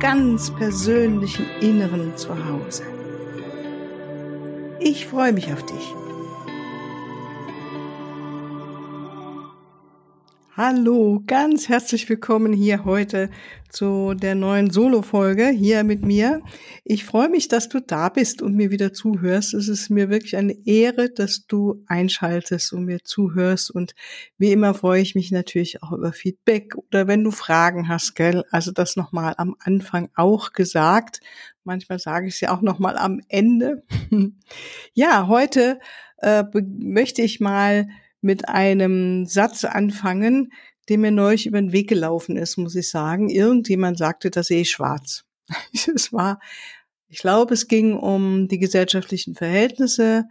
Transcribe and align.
ganz 0.00 0.50
persönlichen 0.50 1.46
Inneren 1.60 2.16
zu 2.16 2.30
Hause. 2.30 2.82
Ich 4.78 5.06
freue 5.06 5.32
mich 5.32 5.52
auf 5.52 5.64
dich. 5.64 5.94
Hallo, 10.58 11.22
ganz 11.26 11.68
herzlich 11.68 12.08
willkommen 12.08 12.54
hier 12.54 12.86
heute 12.86 13.28
zu 13.68 14.14
der 14.14 14.34
neuen 14.34 14.70
Solo-Folge 14.70 15.50
hier 15.50 15.84
mit 15.84 16.02
mir. 16.02 16.40
Ich 16.82 17.04
freue 17.04 17.28
mich, 17.28 17.48
dass 17.48 17.68
du 17.68 17.78
da 17.78 18.08
bist 18.08 18.40
und 18.40 18.54
mir 18.54 18.70
wieder 18.70 18.94
zuhörst. 18.94 19.52
Es 19.52 19.68
ist 19.68 19.90
mir 19.90 20.08
wirklich 20.08 20.34
eine 20.34 20.56
Ehre, 20.64 21.10
dass 21.10 21.46
du 21.46 21.84
einschaltest 21.88 22.72
und 22.72 22.86
mir 22.86 23.04
zuhörst. 23.04 23.70
Und 23.70 23.94
wie 24.38 24.50
immer 24.50 24.72
freue 24.72 25.02
ich 25.02 25.14
mich 25.14 25.30
natürlich 25.30 25.82
auch 25.82 25.92
über 25.92 26.14
Feedback 26.14 26.74
oder 26.74 27.06
wenn 27.06 27.22
du 27.22 27.32
Fragen 27.32 27.88
hast, 27.88 28.14
gell? 28.14 28.42
Also 28.50 28.72
das 28.72 28.96
nochmal 28.96 29.34
am 29.36 29.56
Anfang 29.58 30.08
auch 30.14 30.52
gesagt. 30.52 31.20
Manchmal 31.64 31.98
sage 31.98 32.28
ich 32.28 32.36
es 32.36 32.40
ja 32.40 32.56
auch 32.56 32.62
nochmal 32.62 32.96
am 32.96 33.20
Ende. 33.28 33.82
ja, 34.94 35.26
heute 35.26 35.80
äh, 36.22 36.44
möchte 36.54 37.20
ich 37.20 37.40
mal 37.40 37.88
mit 38.26 38.48
einem 38.48 39.24
Satz 39.24 39.64
anfangen, 39.64 40.52
der 40.88 40.98
mir 40.98 41.12
neulich 41.12 41.46
über 41.46 41.60
den 41.60 41.72
Weg 41.72 41.88
gelaufen 41.88 42.36
ist, 42.36 42.56
muss 42.58 42.74
ich 42.74 42.90
sagen. 42.90 43.30
Irgendjemand 43.30 43.98
sagte, 43.98 44.30
da 44.30 44.42
sehe 44.42 44.62
ich 44.62 44.70
schwarz. 44.70 45.24
es 45.94 46.12
war, 46.12 46.40
ich 47.08 47.20
glaube, 47.20 47.54
es 47.54 47.68
ging 47.68 47.94
um 47.94 48.48
die 48.48 48.58
gesellschaftlichen 48.58 49.36
Verhältnisse, 49.36 50.24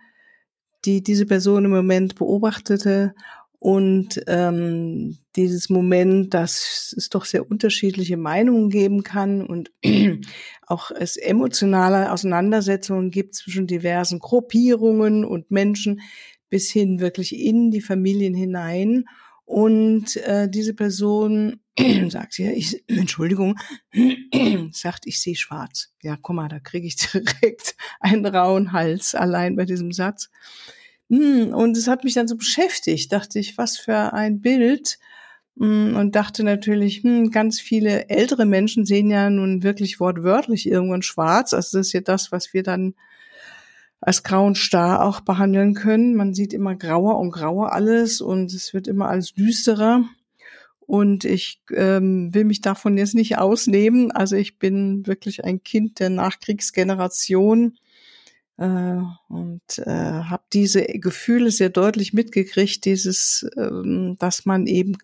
die 0.83 1.01
diese 1.01 1.25
Person 1.25 1.66
im 1.66 1.71
Moment 1.71 2.16
beobachtete 2.16 3.16
und 3.59 4.21
ähm, 4.27 5.17
dieses 5.35 5.69
Moment, 5.69 6.33
dass 6.33 6.93
es 6.95 7.09
doch 7.09 7.25
sehr 7.25 7.49
unterschiedliche 7.49 8.17
Meinungen 8.17 8.69
geben 8.69 9.03
kann 9.03 9.41
und 9.45 9.71
auch 10.67 10.91
es 10.91 11.17
emotionale 11.17 12.11
Auseinandersetzungen 12.11 13.09
gibt 13.09 13.35
zwischen 13.35 13.67
diversen 13.67 14.19
Gruppierungen 14.19 15.25
und 15.25 15.49
Menschen, 15.49 16.01
bis 16.56 16.72
hin 16.72 17.02
wirklich 17.02 17.38
in 17.38 17.70
die 17.70 17.81
Familien 17.81 18.34
hinein. 18.34 19.09
Und 19.44 20.16
äh, 20.16 20.48
diese 20.50 20.73
Person 20.73 21.59
sagt 22.08 22.38
ja, 22.38 22.50
ich, 22.50 22.81
Entschuldigung, 22.88 23.59
sagt, 24.72 25.06
ich 25.06 25.20
sehe 25.20 25.36
schwarz. 25.36 25.92
Ja, 26.02 26.16
guck 26.16 26.34
mal, 26.34 26.47
da 26.47 26.59
kriege 26.62 26.88
ich 26.88 26.95
direkt 27.12 27.75
einen 28.00 28.25
rauen 28.25 28.72
Hals 28.72 29.16
allein 29.16 29.58
bei 29.58 29.66
diesem 29.66 29.92
Satz. 29.92 30.30
Hm, 31.09 31.53
und 31.53 31.75
es 31.75 31.89
hat 31.89 32.06
mich 32.06 32.14
dann 32.14 32.30
so 32.30 32.38
beschäftigt, 32.38 33.12
dachte 33.12 33.38
ich, 33.38 33.58
was 33.58 33.78
für 33.78 34.14
ein 34.14 34.40
Bild. 34.40 34.97
Hm, 35.59 35.97
und 35.97 36.16
dachte 36.16 36.45
natürlich, 36.45 37.03
hm, 37.03 37.31
ganz 37.31 37.59
viele 37.59 38.08
ältere 38.08 38.45
Menschen 38.45 38.86
sehen 38.86 39.09
ja 39.09 39.30
nun 39.30 39.62
wirklich 39.62 40.00
wortwörtlich 40.00 40.69
irgendwann 40.69 41.02
schwarz. 41.02 41.53
Also 41.53 41.80
das 41.80 41.88
ist 41.88 41.94
ja 41.94 42.00
das, 42.00 42.31
was 42.31 42.53
wir 42.53 42.64
dann 42.64 42.95
als 44.06 44.22
grauen 44.22 44.53
Star 44.53 45.03
auch 45.03 45.22
behandeln 45.22 45.74
können. 45.74 46.16
Man 46.16 46.35
sieht 46.35 46.53
immer 46.53 46.75
grauer 46.75 47.18
und 47.18 47.31
grauer 47.31 47.74
alles 47.74 48.22
und 48.22 48.53
es 48.53 48.72
wird 48.72 48.88
immer 48.88 49.09
alles 49.09 49.34
düsterer. 49.34 50.03
Und 50.79 51.25
ich 51.25 51.59
ähm, 51.72 52.31
will 52.31 52.44
mich 52.44 52.62
davon 52.62 53.00
jetzt 53.00 53.16
nicht 53.16 53.40
ausnehmen. 53.40 54.12
Also 54.12 54.35
ich 54.35 54.59
bin 54.59 55.07
wirklich 55.07 55.44
ein 55.44 55.63
Kind 55.63 56.00
der 56.00 56.12
Nachkriegsgeneration 56.12 57.79
äh, 58.57 58.97
und 59.28 59.79
äh, 59.79 59.90
habe 59.90 60.44
diese 60.53 60.84
Gefühle 60.84 61.50
sehr 61.50 61.69
deutlich 61.69 62.13
mitgekriegt, 62.13 62.85
dieses, 62.85 63.47
ähm, 63.58 64.18
dass 64.19 64.46
man 64.46 64.68
eben 64.68 64.97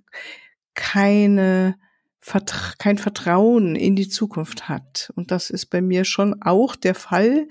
keine 0.75 1.75
Vertra 2.21 2.73
kein 2.77 2.99
Vertrauen 2.99 3.75
in 3.75 3.95
die 3.95 4.07
Zukunft 4.07 4.69
hat. 4.69 5.11
Und 5.15 5.31
das 5.31 5.49
ist 5.49 5.67
bei 5.67 5.81
mir 5.81 6.05
schon 6.05 6.41
auch 6.41 6.75
der 6.75 6.93
Fall 6.93 7.47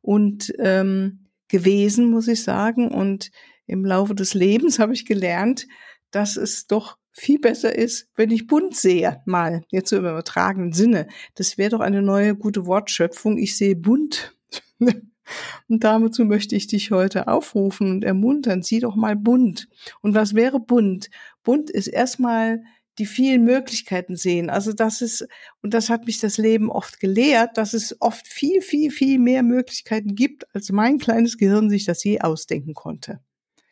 und 0.00 0.52
ähm, 0.58 1.26
gewesen, 1.48 2.10
muss 2.10 2.26
ich 2.26 2.42
sagen. 2.42 2.88
Und 2.88 3.30
im 3.66 3.84
Laufe 3.84 4.14
des 4.14 4.34
Lebens 4.34 4.78
habe 4.78 4.94
ich 4.94 5.04
gelernt, 5.04 5.66
dass 6.10 6.36
es 6.36 6.66
doch 6.66 6.96
viel 7.10 7.38
besser 7.38 7.76
ist, 7.76 8.08
wenn 8.16 8.30
ich 8.30 8.48
bunt 8.48 8.74
sehe, 8.74 9.22
mal, 9.24 9.64
jetzt 9.70 9.90
so 9.90 9.96
im 9.96 10.02
übertragenen 10.02 10.72
Sinne. 10.72 11.06
Das 11.36 11.58
wäre 11.58 11.70
doch 11.70 11.80
eine 11.80 12.02
neue 12.02 12.34
gute 12.34 12.66
Wortschöpfung. 12.66 13.38
Ich 13.38 13.56
sehe 13.56 13.76
bunt. 13.76 14.36
und 14.80 15.84
dazu 15.84 16.24
möchte 16.24 16.56
ich 16.56 16.66
dich 16.66 16.90
heute 16.90 17.28
aufrufen 17.28 17.90
und 17.90 18.04
ermuntern. 18.04 18.62
Sieh 18.62 18.80
doch 18.80 18.96
mal 18.96 19.16
bunt. 19.16 19.68
Und 20.00 20.14
was 20.14 20.34
wäre 20.34 20.58
bunt? 20.58 21.08
Bunt 21.44 21.70
ist 21.70 21.86
erstmal 21.86 22.64
die 22.98 23.06
vielen 23.06 23.44
Möglichkeiten 23.44 24.16
sehen. 24.16 24.50
Also 24.50 24.72
das 24.72 25.02
ist, 25.02 25.26
und 25.62 25.74
das 25.74 25.90
hat 25.90 26.06
mich 26.06 26.20
das 26.20 26.38
Leben 26.38 26.70
oft 26.70 27.00
gelehrt, 27.00 27.58
dass 27.58 27.74
es 27.74 28.00
oft 28.00 28.26
viel, 28.26 28.60
viel, 28.62 28.90
viel 28.90 29.18
mehr 29.18 29.42
Möglichkeiten 29.42 30.14
gibt, 30.14 30.46
als 30.54 30.70
mein 30.70 30.98
kleines 30.98 31.38
Gehirn 31.38 31.70
sich 31.70 31.84
das 31.84 32.04
je 32.04 32.20
ausdenken 32.20 32.74
konnte. 32.74 33.20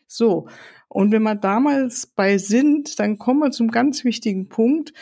So. 0.06 0.48
Und 0.88 1.12
wenn 1.12 1.22
wir 1.22 1.36
damals 1.36 2.06
bei 2.06 2.36
sind, 2.38 2.98
dann 2.98 3.16
kommen 3.18 3.40
wir 3.40 3.50
zum 3.50 3.70
ganz 3.70 4.04
wichtigen 4.04 4.48
Punkt. 4.48 4.92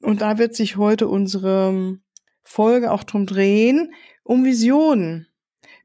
Und 0.00 0.20
da 0.20 0.38
wird 0.38 0.56
sich 0.56 0.76
heute 0.76 1.06
unsere 1.06 1.98
Folge 2.42 2.90
auch 2.90 3.04
drum 3.04 3.26
drehen, 3.26 3.92
um 4.24 4.44
Visionen. 4.44 5.28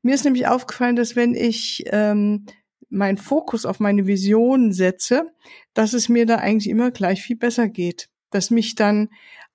Mir 0.02 0.16
ist 0.16 0.26
nämlich 0.26 0.48
aufgefallen, 0.48 0.96
dass 0.96 1.16
wenn 1.16 1.36
ich 1.36 1.84
ähm, 1.88 2.46
meinen 2.90 3.18
Fokus 3.18 3.66
auf 3.66 3.80
meine 3.80 4.08
Vision 4.08 4.72
setze, 4.72 5.32
dass 5.74 5.94
es 5.94 6.10
mir 6.10 6.26
da 6.26 6.38
eigentlich 6.38 6.70
immer 6.70 6.92
gleich 6.92 7.22
viel 7.22 7.36
besser 7.36 7.68
geht. 7.68 8.10
Dass 8.30 8.52
mich 8.52 8.76
dann 8.76 9.10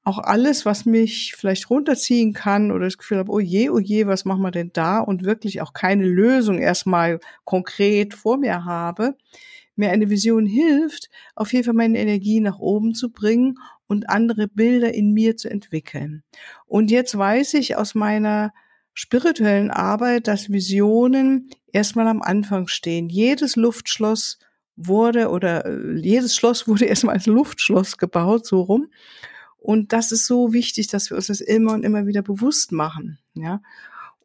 auch 0.04 0.18
alles, 0.18 0.66
was 0.66 0.84
mich 0.84 1.34
vielleicht 1.36 1.70
runterziehen 1.70 2.32
kann 2.32 2.72
oder 2.72 2.86
das 2.86 2.98
Gefühl 2.98 3.18
habe, 3.18 3.30
oh 3.30 3.38
je, 3.40 3.70
oh 3.70 3.78
je, 3.78 4.06
was 4.06 4.24
machen 4.24 4.42
wir 4.42 4.50
denn 4.50 4.70
da 4.72 4.98
und 4.98 5.24
wirklich 5.24 5.60
auch 5.62 5.72
keine 5.72 6.04
Lösung 6.04 6.58
erstmal 6.58 7.20
konkret 7.44 8.14
vor 8.14 8.36
mir 8.36 8.64
habe, 8.64 9.16
mir 9.76 9.90
eine 9.90 10.10
Vision 10.10 10.44
hilft, 10.44 11.08
auf 11.36 11.52
jeden 11.52 11.64
Fall 11.64 11.74
meine 11.74 11.98
Energie 11.98 12.40
nach 12.40 12.58
oben 12.58 12.94
zu 12.94 13.10
bringen 13.10 13.58
und 13.86 14.10
andere 14.10 14.48
Bilder 14.48 14.92
in 14.92 15.12
mir 15.12 15.36
zu 15.36 15.48
entwickeln. 15.48 16.24
Und 16.66 16.90
jetzt 16.90 17.16
weiß 17.16 17.54
ich 17.54 17.76
aus 17.76 17.94
meiner 17.94 18.52
spirituellen 18.94 19.70
Arbeit, 19.70 20.28
dass 20.28 20.50
Visionen 20.50 21.50
erstmal 21.72 22.08
am 22.08 22.22
Anfang 22.22 22.68
stehen. 22.68 23.08
Jedes 23.08 23.56
Luftschloss 23.56 24.38
wurde 24.76 25.30
oder 25.30 25.64
äh, 25.66 25.96
jedes 25.98 26.34
Schloss 26.36 26.66
wurde 26.68 26.84
erstmal 26.84 27.14
als 27.14 27.26
Luftschloss 27.26 27.98
gebaut, 27.98 28.46
so 28.46 28.62
rum. 28.62 28.88
Und 29.58 29.92
das 29.92 30.10
ist 30.10 30.26
so 30.26 30.52
wichtig, 30.52 30.88
dass 30.88 31.10
wir 31.10 31.16
uns 31.16 31.28
das 31.28 31.40
immer 31.40 31.72
und 31.72 31.84
immer 31.84 32.06
wieder 32.06 32.22
bewusst 32.22 32.72
machen, 32.72 33.18
ja. 33.34 33.62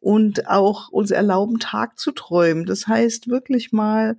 Und 0.00 0.48
auch 0.48 0.90
uns 0.90 1.10
erlauben, 1.10 1.58
Tag 1.58 1.98
zu 1.98 2.12
träumen. 2.12 2.66
Das 2.66 2.86
heißt, 2.86 3.28
wirklich 3.28 3.72
mal 3.72 4.16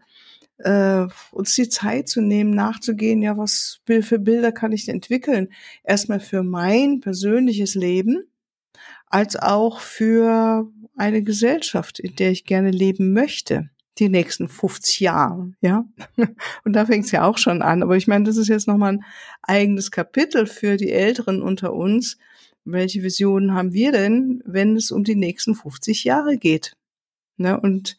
äh, 0.58 1.08
uns 1.32 1.56
die 1.56 1.70
Zeit 1.70 2.09
zu 2.09 2.22
nehmen, 2.22 2.52
nachzugehen, 2.52 3.22
ja, 3.22 3.38
was 3.38 3.80
für 3.86 4.20
Bilder 4.20 4.52
kann 4.52 4.74
ich 4.74 4.90
entwickeln? 4.90 5.50
Erstmal 5.84 6.20
für 6.20 6.44
mein 6.44 7.00
persönliches 7.00 7.76
Leben, 7.76 8.28
als 9.09 9.35
auch 9.35 9.79
für 9.79 10.72
eine 10.96 11.23
Gesellschaft, 11.23 12.00
in 12.00 12.16
der 12.16 12.32
ich 12.32 12.46
gerne 12.46 12.72
leben 12.72 13.14
möchte, 13.14 13.70
die 13.97 14.09
nächsten 14.09 14.47
50 14.47 15.00
Jahre, 15.02 15.52
ja. 15.61 15.85
Und 16.64 16.73
da 16.73 16.85
fängt 16.85 17.06
es 17.06 17.11
ja 17.11 17.26
auch 17.26 17.38
schon 17.38 17.61
an. 17.61 17.84
Aber 17.84 17.97
ich 17.97 18.08
meine, 18.08 18.26
das 18.26 18.38
ist 18.38 18.47
jetzt 18.47 18.67
nochmal 18.67 18.94
ein 18.94 19.06
eigenes 19.41 19.91
Kapitel 19.91 20.46
für 20.46 20.78
die 20.78 20.91
Älteren 20.91 21.41
unter 21.41 21.73
uns. 21.73 22.17
Welche 22.64 23.03
Visionen 23.03 23.53
haben 23.53 23.73
wir 23.73 23.91
denn, 23.91 24.41
wenn 24.46 24.76
es 24.76 24.91
um 24.91 25.03
die 25.03 25.16
nächsten 25.16 25.56
50 25.56 26.03
Jahre 26.03 26.38
geht? 26.38 26.78
Ne? 27.38 27.59
Und 27.59 27.97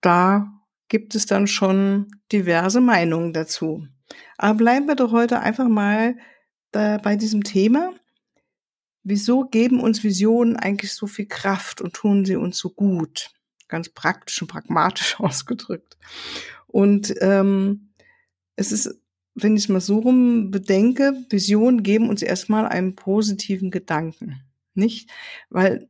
da 0.00 0.52
gibt 0.88 1.14
es 1.14 1.26
dann 1.26 1.46
schon 1.46 2.06
diverse 2.32 2.80
Meinungen 2.80 3.32
dazu. 3.32 3.86
Aber 4.38 4.56
bleiben 4.56 4.86
wir 4.86 4.94
doch 4.94 5.12
heute 5.12 5.40
einfach 5.40 5.68
mal 5.68 6.16
bei 6.72 7.16
diesem 7.16 7.44
Thema 7.44 7.92
wieso 9.08 9.44
geben 9.44 9.80
uns 9.80 10.04
Visionen 10.04 10.56
eigentlich 10.56 10.92
so 10.92 11.06
viel 11.06 11.26
Kraft 11.26 11.80
und 11.80 11.94
tun 11.94 12.24
sie 12.24 12.36
uns 12.36 12.58
so 12.58 12.70
gut? 12.70 13.30
Ganz 13.66 13.88
praktisch 13.88 14.40
und 14.42 14.48
pragmatisch 14.48 15.16
ausgedrückt. 15.20 15.96
Und 16.66 17.14
ähm, 17.20 17.90
es 18.56 18.72
ist, 18.72 19.00
wenn 19.34 19.56
ich 19.56 19.64
es 19.64 19.68
mal 19.68 19.80
so 19.80 20.00
rum 20.00 20.50
bedenke, 20.50 21.24
Visionen 21.30 21.82
geben 21.82 22.08
uns 22.08 22.22
erstmal 22.22 22.66
einen 22.66 22.94
positiven 22.94 23.70
Gedanken. 23.70 24.42
nicht? 24.74 25.10
Weil 25.48 25.88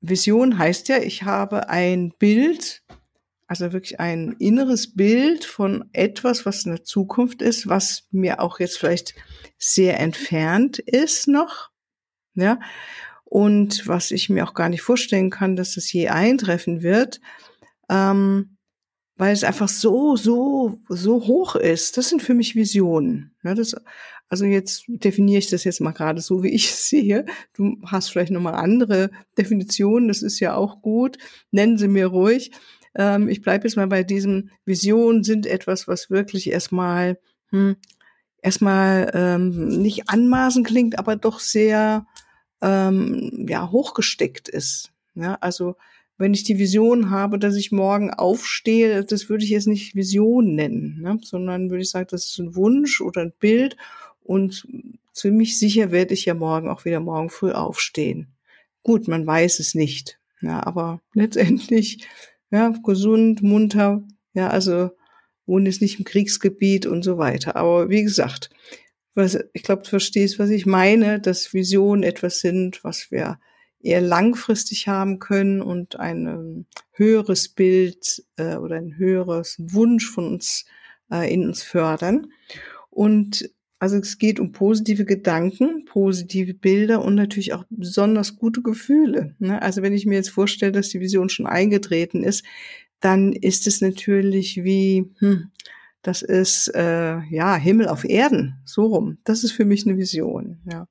Vision 0.00 0.58
heißt 0.58 0.88
ja, 0.88 0.98
ich 0.98 1.24
habe 1.24 1.68
ein 1.68 2.12
Bild, 2.18 2.82
also 3.46 3.72
wirklich 3.72 4.00
ein 4.00 4.32
inneres 4.38 4.94
Bild 4.94 5.44
von 5.44 5.88
etwas, 5.92 6.46
was 6.46 6.64
in 6.64 6.72
der 6.72 6.84
Zukunft 6.84 7.42
ist, 7.42 7.68
was 7.68 8.06
mir 8.10 8.40
auch 8.40 8.60
jetzt 8.60 8.78
vielleicht 8.78 9.14
sehr 9.58 9.98
entfernt 9.98 10.78
ist 10.78 11.28
noch, 11.28 11.70
ja, 12.36 12.58
und 13.24 13.86
was 13.88 14.12
ich 14.12 14.30
mir 14.30 14.44
auch 14.44 14.54
gar 14.54 14.68
nicht 14.68 14.82
vorstellen 14.82 15.30
kann, 15.30 15.56
dass 15.56 15.76
es 15.76 15.92
je 15.92 16.08
eintreffen 16.08 16.82
wird, 16.82 17.20
ähm, 17.90 18.56
weil 19.16 19.32
es 19.32 19.44
einfach 19.44 19.68
so, 19.68 20.16
so, 20.16 20.78
so 20.88 21.26
hoch 21.26 21.56
ist. 21.56 21.96
Das 21.96 22.08
sind 22.08 22.22
für 22.22 22.34
mich 22.34 22.54
Visionen. 22.54 23.34
Ja, 23.42 23.54
das, 23.54 23.74
also 24.28 24.44
jetzt 24.44 24.84
definiere 24.86 25.38
ich 25.38 25.48
das 25.48 25.64
jetzt 25.64 25.80
mal 25.80 25.92
gerade 25.92 26.20
so, 26.20 26.42
wie 26.42 26.48
ich 26.54 26.66
es 26.66 26.88
sehe. 26.88 27.26
Du 27.54 27.78
hast 27.84 28.10
vielleicht 28.10 28.30
nochmal 28.30 28.54
andere 28.54 29.10
Definitionen, 29.36 30.08
das 30.08 30.22
ist 30.22 30.38
ja 30.38 30.54
auch 30.54 30.80
gut. 30.80 31.18
Nennen 31.50 31.78
sie 31.78 31.88
mir 31.88 32.06
ruhig. 32.06 32.52
Ähm, 32.94 33.28
ich 33.28 33.42
bleibe 33.42 33.66
jetzt 33.66 33.76
mal 33.76 33.88
bei 33.88 34.04
diesem 34.04 34.50
Visionen 34.64 35.24
sind 35.24 35.46
etwas, 35.46 35.88
was 35.88 36.10
wirklich 36.10 36.50
erstmal, 36.50 37.18
hm, 37.50 37.76
erstmal 38.40 39.10
ähm, 39.14 39.68
nicht 39.82 40.08
anmaßen 40.08 40.62
klingt, 40.62 40.98
aber 40.98 41.16
doch 41.16 41.40
sehr 41.40 42.06
ähm, 42.62 43.46
ja, 43.48 43.70
hochgesteckt 43.70 44.48
ist. 44.48 44.92
Ja, 45.14 45.34
also 45.40 45.76
wenn 46.18 46.34
ich 46.34 46.44
die 46.44 46.58
Vision 46.58 47.10
habe, 47.10 47.38
dass 47.38 47.56
ich 47.56 47.72
morgen 47.72 48.10
aufstehe, 48.10 49.04
das 49.04 49.28
würde 49.28 49.44
ich 49.44 49.50
jetzt 49.50 49.66
nicht 49.66 49.94
Vision 49.94 50.54
nennen, 50.54 51.00
ne? 51.02 51.18
sondern 51.22 51.70
würde 51.70 51.82
ich 51.82 51.90
sagen, 51.90 52.08
das 52.10 52.26
ist 52.26 52.38
ein 52.38 52.54
Wunsch 52.54 53.00
oder 53.00 53.22
ein 53.22 53.32
Bild 53.38 53.76
und 54.22 54.66
ziemlich 55.12 55.58
sicher 55.58 55.90
werde 55.90 56.14
ich 56.14 56.24
ja 56.24 56.34
morgen 56.34 56.68
auch 56.68 56.84
wieder 56.84 57.00
morgen 57.00 57.28
früh 57.28 57.52
aufstehen. 57.52 58.28
Gut, 58.82 59.08
man 59.08 59.26
weiß 59.26 59.60
es 59.60 59.74
nicht, 59.74 60.18
ja, 60.40 60.64
aber 60.64 61.00
letztendlich 61.12 62.06
ja 62.50 62.72
gesund, 62.82 63.42
munter, 63.42 64.02
ja, 64.32 64.48
also 64.48 64.90
wohne 65.46 65.68
jetzt 65.68 65.82
nicht 65.82 65.98
im 65.98 66.04
Kriegsgebiet 66.04 66.86
und 66.86 67.02
so 67.02 67.18
weiter. 67.18 67.56
Aber 67.56 67.88
wie 67.88 68.02
gesagt, 68.02 68.50
was, 69.16 69.38
ich 69.52 69.62
glaube, 69.62 69.82
du 69.82 69.88
verstehst, 69.88 70.38
was 70.38 70.50
ich 70.50 70.66
meine, 70.66 71.20
dass 71.20 71.54
Visionen 71.54 72.02
etwas 72.02 72.40
sind, 72.40 72.84
was 72.84 73.10
wir 73.10 73.38
eher 73.80 74.00
langfristig 74.00 74.88
haben 74.88 75.18
können 75.18 75.62
und 75.62 75.98
ein 75.98 76.26
ähm, 76.26 76.66
höheres 76.92 77.48
Bild 77.48 78.24
äh, 78.36 78.56
oder 78.56 78.76
ein 78.76 78.96
höheres 78.96 79.56
Wunsch 79.58 80.10
von 80.10 80.26
uns 80.26 80.64
äh, 81.10 81.32
in 81.32 81.46
uns 81.46 81.62
fördern. 81.62 82.28
Und 82.90 83.50
also 83.78 83.96
es 83.98 84.18
geht 84.18 84.40
um 84.40 84.52
positive 84.52 85.04
Gedanken, 85.04 85.84
positive 85.84 86.54
Bilder 86.54 87.04
und 87.04 87.14
natürlich 87.14 87.52
auch 87.52 87.64
besonders 87.68 88.36
gute 88.36 88.62
Gefühle. 88.62 89.34
Ne? 89.38 89.60
Also 89.60 89.82
wenn 89.82 89.92
ich 89.92 90.06
mir 90.06 90.14
jetzt 90.14 90.30
vorstelle, 90.30 90.72
dass 90.72 90.88
die 90.88 91.00
Vision 91.00 91.28
schon 91.28 91.46
eingetreten 91.46 92.22
ist, 92.22 92.44
dann 93.00 93.32
ist 93.34 93.66
es 93.66 93.82
natürlich 93.82 94.64
wie, 94.64 95.10
hm, 95.18 95.50
das 96.06 96.22
ist 96.22 96.68
äh, 96.68 97.18
ja 97.30 97.56
Himmel 97.56 97.88
auf 97.88 98.04
Erden, 98.04 98.60
so 98.64 98.86
rum. 98.86 99.18
Das 99.24 99.42
ist 99.42 99.52
für 99.52 99.64
mich 99.64 99.86
eine 99.86 99.96
Vision. 99.96 100.60
Ja. 100.70 100.86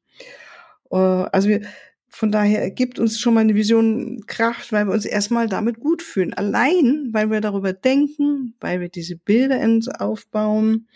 Äh, 0.92 1.30
also 1.32 1.48
wir, 1.48 1.62
von 2.10 2.32
daher 2.32 2.70
gibt 2.70 3.00
uns 3.00 3.18
schon 3.20 3.34
mal 3.34 3.42
eine 3.42 3.56
Vision 3.56 4.26
Kraft, 4.28 4.74
weil 4.74 4.88
wir 4.88 4.94
uns 4.94 5.06
erstmal 5.06 5.48
damit 5.48 5.80
gut 5.80 6.02
fühlen. 6.02 6.34
Allein, 6.34 7.10
weil 7.12 7.32
wir 7.32 7.40
darüber 7.40 7.72
denken, 7.72 8.56
weil 8.60 8.82
wir 8.82 8.90
diese 8.90 9.16
Bilder 9.16 9.62
aufbauen 10.00 10.88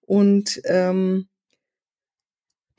und 0.00 0.62
ähm, 0.64 1.28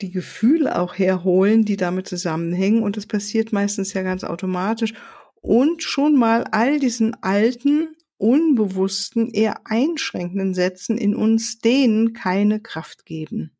die 0.00 0.10
Gefühle 0.10 0.76
auch 0.76 0.98
herholen, 0.98 1.64
die 1.64 1.76
damit 1.76 2.08
zusammenhängen. 2.08 2.82
Und 2.82 2.96
das 2.96 3.06
passiert 3.06 3.52
meistens 3.52 3.92
ja 3.92 4.02
ganz 4.02 4.24
automatisch. 4.24 4.94
Und 5.40 5.84
schon 5.84 6.18
mal 6.18 6.44
all 6.50 6.80
diesen 6.80 7.14
alten 7.22 7.94
unbewussten, 8.20 9.30
eher 9.30 9.66
einschränkenden 9.66 10.54
Sätzen 10.54 10.98
in 10.98 11.14
uns 11.14 11.58
denen 11.58 12.12
keine 12.12 12.60
Kraft 12.60 13.06
geben. 13.06 13.52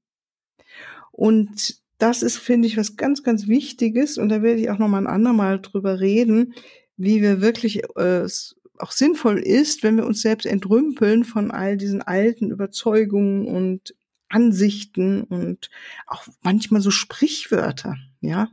Und 1.10 1.80
das 1.98 2.22
ist, 2.22 2.36
finde 2.36 2.68
ich, 2.68 2.76
was 2.76 2.96
ganz, 2.96 3.22
ganz 3.22 3.48
Wichtiges. 3.48 4.18
Und 4.18 4.28
da 4.28 4.42
werde 4.42 4.60
ich 4.60 4.70
auch 4.70 4.78
noch 4.78 4.88
mal 4.88 4.98
ein 4.98 5.06
andermal 5.06 5.60
drüber 5.60 6.00
reden, 6.00 6.54
wie 6.96 7.22
wir 7.22 7.40
wirklich 7.40 7.82
äh, 7.96 8.26
auch 8.78 8.92
sinnvoll 8.92 9.38
ist, 9.38 9.82
wenn 9.82 9.96
wir 9.96 10.06
uns 10.06 10.22
selbst 10.22 10.46
entrümpeln 10.46 11.24
von 11.24 11.50
all 11.50 11.76
diesen 11.76 12.02
alten 12.02 12.50
Überzeugungen 12.50 13.46
und 13.46 13.94
Ansichten 14.28 15.22
und 15.22 15.70
auch 16.06 16.26
manchmal 16.42 16.80
so 16.80 16.90
Sprichwörter, 16.90 17.96
ja 18.20 18.48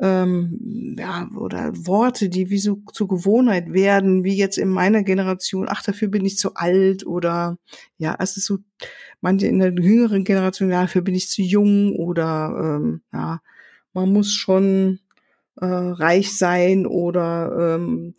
ähm, 0.00 0.96
ja, 0.98 1.28
oder 1.36 1.72
Worte, 1.86 2.30
die 2.30 2.48
wie 2.48 2.58
so 2.58 2.82
zur 2.92 3.06
Gewohnheit 3.06 3.72
werden, 3.72 4.24
wie 4.24 4.34
jetzt 4.34 4.56
in 4.56 4.70
meiner 4.70 5.02
Generation, 5.02 5.66
ach, 5.68 5.82
dafür 5.82 6.08
bin 6.08 6.24
ich 6.24 6.38
zu 6.38 6.54
alt 6.54 7.06
oder 7.06 7.58
ja, 7.98 8.16
es 8.18 8.36
ist 8.36 8.46
so, 8.46 8.58
manche 9.20 9.46
in 9.46 9.58
der 9.58 9.72
jüngeren 9.72 10.24
Generation, 10.24 10.70
ja, 10.70 10.82
dafür 10.82 11.02
bin 11.02 11.14
ich 11.14 11.28
zu 11.28 11.42
jung 11.42 11.94
oder 11.96 12.78
ähm, 12.80 13.02
ja, 13.12 13.40
man 13.92 14.12
muss 14.12 14.32
schon 14.32 15.00
äh, 15.56 15.66
reich 15.66 16.36
sein 16.36 16.86
oder 16.86 17.76
ähm, 17.76 18.14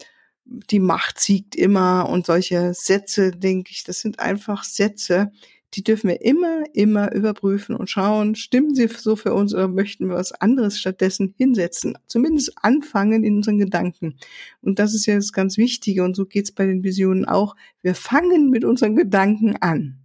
die 0.45 0.80
Macht 0.80 1.19
siegt 1.19 1.56
immer 1.56 2.07
und 2.10 2.28
solche 2.28 2.74
Sätze, 2.75 3.31
denke 3.31 3.72
ich, 3.72 3.83
das 3.83 4.01
sind 4.01 4.19
einfach 4.19 4.63
Sätze, 4.63 5.31
die 5.73 5.83
dürfen 5.83 6.09
wir 6.09 6.21
immer, 6.21 6.63
immer 6.73 7.13
überprüfen 7.13 7.75
und 7.75 7.89
schauen, 7.89 8.35
stimmen 8.35 8.75
sie 8.75 8.88
so 8.88 9.15
für 9.15 9.33
uns 9.33 9.53
oder 9.53 9.69
möchten 9.69 10.09
wir 10.09 10.15
was 10.15 10.33
anderes 10.33 10.77
stattdessen 10.79 11.33
hinsetzen. 11.38 11.97
Zumindest 12.07 12.53
anfangen 12.57 13.23
in 13.23 13.38
unseren 13.38 13.57
Gedanken. 13.57 14.18
Und 14.62 14.79
das 14.79 14.94
ist 14.94 15.06
ja 15.06 15.15
das 15.15 15.31
ganz 15.31 15.57
Wichtige 15.57 16.03
und 16.03 16.15
so 16.15 16.25
geht's 16.25 16.51
bei 16.51 16.65
den 16.65 16.83
Visionen 16.83 17.25
auch. 17.25 17.56
Wir 17.81 17.95
fangen 17.95 18.50
mit 18.50 18.65
unseren 18.65 18.95
Gedanken 18.95 19.56
an. 19.62 20.00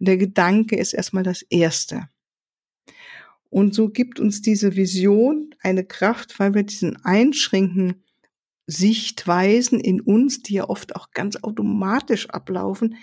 Und 0.00 0.08
der 0.08 0.16
Gedanke 0.16 0.76
ist 0.76 0.94
erstmal 0.94 1.22
das 1.22 1.42
Erste. 1.42 2.08
Und 3.50 3.74
so 3.74 3.88
gibt 3.88 4.18
uns 4.18 4.42
diese 4.42 4.76
Vision 4.76 5.54
eine 5.60 5.84
Kraft, 5.84 6.38
weil 6.40 6.54
wir 6.54 6.62
diesen 6.64 6.96
einschränken 7.04 8.02
Sichtweisen 8.66 9.78
in 9.78 10.00
uns, 10.00 10.42
die 10.42 10.54
ja 10.54 10.68
oft 10.68 10.96
auch 10.96 11.10
ganz 11.10 11.36
automatisch 11.36 12.30
ablaufen, 12.30 12.96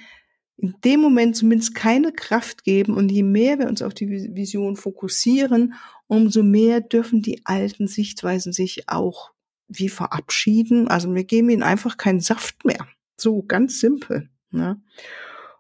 in 0.60 0.76
dem 0.84 1.00
Moment 1.00 1.38
zumindest 1.38 1.74
keine 1.74 2.12
Kraft 2.12 2.64
geben. 2.66 2.96
Und 2.96 3.12
je 3.12 3.24
mehr 3.24 3.60
wir 3.60 3.68
uns 3.68 3.82
auf 3.82 3.94
die 3.94 4.10
Vision 4.10 4.76
fokussieren, 4.76 5.74
umso 6.08 6.44
mehr 6.44 6.82
dürfen 6.82 7.22
die 7.22 7.46
alten 7.46 7.88
Sichtweisen 7.88 8.52
sich 8.52 8.90
auch 8.90 9.32
wie 9.70 9.88
verabschieden. 9.88 10.90
Also 10.90 11.14
wir 11.16 11.24
geben 11.24 11.50
ihnen 11.50 11.64
einfach 11.64 11.98
keinen 11.98 12.20
Saft 12.20 12.66
mehr. 12.66 12.88
So 13.16 13.42
ganz 13.44 13.80
simpel. 13.80 14.30
Ne? 14.52 14.82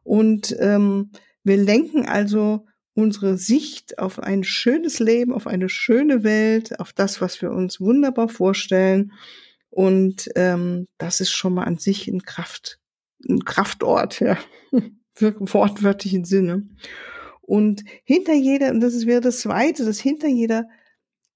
Und 0.03 0.55
ähm, 0.59 1.11
wir 1.43 1.57
lenken 1.57 2.05
also 2.05 2.65
unsere 2.93 3.37
Sicht 3.37 3.99
auf 3.99 4.19
ein 4.19 4.43
schönes 4.43 4.99
Leben, 4.99 5.31
auf 5.33 5.47
eine 5.47 5.69
schöne 5.69 6.23
Welt, 6.23 6.79
auf 6.79 6.91
das, 6.91 7.21
was 7.21 7.41
wir 7.41 7.51
uns 7.51 7.79
wunderbar 7.79 8.27
vorstellen. 8.27 9.13
Und 9.69 10.29
ähm, 10.35 10.87
das 10.97 11.21
ist 11.21 11.31
schon 11.31 11.53
mal 11.53 11.63
an 11.63 11.77
sich 11.77 12.07
ein 12.07 12.23
Kraft, 12.23 12.79
ein 13.29 13.45
Kraftort, 13.45 14.19
ja, 14.19 14.37
wortwörtlichen 15.21 16.25
Sinne. 16.25 16.67
Und 17.41 17.83
hinter 18.03 18.33
jeder, 18.33 18.69
und 18.69 18.79
das 18.79 18.93
ist 18.93 19.07
wieder 19.07 19.21
das 19.21 19.39
Zweite, 19.39 19.85
dass 19.85 19.99
hinter 19.99 20.27
jeder 20.27 20.67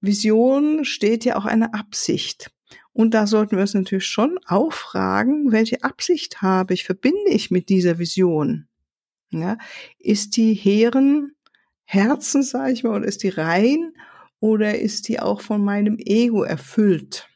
Vision 0.00 0.84
steht 0.84 1.24
ja 1.24 1.36
auch 1.36 1.44
eine 1.44 1.74
Absicht. 1.74 2.50
Und 2.92 3.14
da 3.14 3.26
sollten 3.26 3.56
wir 3.56 3.62
uns 3.62 3.74
natürlich 3.74 4.06
schon 4.06 4.38
auch 4.46 4.72
fragen, 4.72 5.50
welche 5.50 5.82
Absicht 5.82 6.42
habe 6.42 6.74
ich, 6.74 6.84
verbinde 6.84 7.30
ich 7.30 7.50
mit 7.50 7.68
dieser 7.68 7.98
Vision? 7.98 8.68
Ja, 9.30 9.58
ist 9.98 10.36
die 10.36 10.54
hehren 10.54 11.34
Herzen, 11.84 12.44
sage 12.44 12.72
ich 12.72 12.84
mal, 12.84 12.96
oder 12.96 13.06
ist 13.06 13.24
die 13.24 13.30
rein 13.30 13.92
oder 14.38 14.78
ist 14.78 15.08
die 15.08 15.18
auch 15.18 15.40
von 15.40 15.64
meinem 15.64 15.96
Ego 15.98 16.44
erfüllt? 16.44 17.28